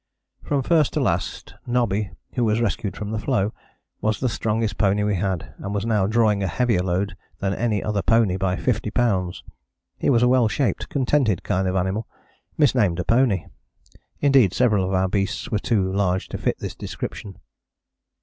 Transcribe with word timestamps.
"From 0.47 0.63
first 0.63 0.93
to 0.93 0.99
last 0.99 1.53
Nobby, 1.67 2.09
who 2.33 2.43
was 2.43 2.59
rescued 2.59 2.97
from 2.97 3.11
the 3.11 3.19
floe, 3.19 3.53
was 4.01 4.19
the 4.19 4.29
strongest 4.29 4.79
pony 4.79 5.03
we 5.03 5.13
had, 5.13 5.53
and 5.59 5.75
was 5.75 5.85
now 5.85 6.07
drawing 6.07 6.41
a 6.41 6.47
heavier 6.47 6.81
load 6.81 7.15
than 7.37 7.53
any 7.53 7.83
other 7.83 8.01
pony 8.01 8.35
by 8.35 8.55
50 8.55 8.89
lbs. 8.89 9.43
He 9.99 10.09
was 10.09 10.23
a 10.23 10.27
well 10.27 10.47
shaped, 10.47 10.89
contented 10.89 11.43
kind 11.43 11.67
of 11.67 11.75
animal, 11.75 12.07
misnamed 12.57 12.97
a 12.99 13.03
pony. 13.03 13.45
Indeed 14.21 14.53
several 14.55 14.85
of 14.85 14.93
our 14.95 15.07
beasts 15.07 15.51
were 15.51 15.59
too 15.59 15.93
large 15.93 16.29
to 16.29 16.39
fit 16.39 16.57
this 16.57 16.73
description. 16.73 17.37